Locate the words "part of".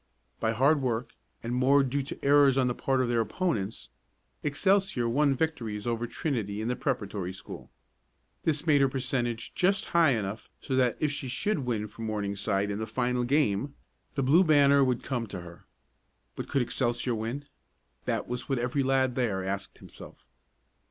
2.73-3.07